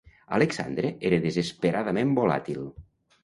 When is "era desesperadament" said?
1.09-2.17